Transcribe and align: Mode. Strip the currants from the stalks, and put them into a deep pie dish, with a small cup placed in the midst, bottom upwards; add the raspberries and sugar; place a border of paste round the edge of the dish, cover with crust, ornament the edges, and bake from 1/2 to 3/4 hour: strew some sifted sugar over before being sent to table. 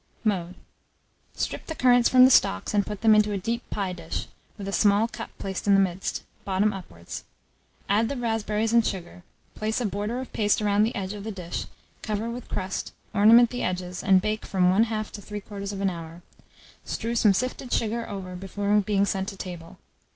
Mode. 0.23 0.55
Strip 1.35 1.67
the 1.67 1.75
currants 1.75 2.09
from 2.09 2.25
the 2.25 2.31
stalks, 2.31 2.73
and 2.73 2.83
put 2.87 3.01
them 3.01 3.13
into 3.13 3.33
a 3.33 3.37
deep 3.37 3.61
pie 3.69 3.93
dish, 3.93 4.25
with 4.57 4.67
a 4.67 4.71
small 4.71 5.07
cup 5.07 5.29
placed 5.37 5.67
in 5.67 5.75
the 5.75 5.79
midst, 5.79 6.23
bottom 6.43 6.73
upwards; 6.73 7.23
add 7.87 8.09
the 8.09 8.17
raspberries 8.17 8.73
and 8.73 8.83
sugar; 8.83 9.21
place 9.53 9.79
a 9.79 9.85
border 9.85 10.19
of 10.19 10.33
paste 10.33 10.59
round 10.59 10.83
the 10.83 10.95
edge 10.95 11.13
of 11.13 11.23
the 11.23 11.31
dish, 11.31 11.65
cover 12.01 12.31
with 12.31 12.49
crust, 12.49 12.93
ornament 13.13 13.51
the 13.51 13.61
edges, 13.61 14.01
and 14.03 14.23
bake 14.23 14.43
from 14.43 14.73
1/2 14.73 15.11
to 15.11 15.21
3/4 15.21 15.87
hour: 15.91 16.23
strew 16.83 17.13
some 17.13 17.31
sifted 17.31 17.71
sugar 17.71 18.09
over 18.09 18.35
before 18.35 18.75
being 18.81 19.05
sent 19.05 19.27
to 19.29 19.37
table. 19.37 19.77